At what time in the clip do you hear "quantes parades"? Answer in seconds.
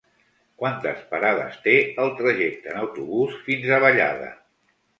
0.61-1.59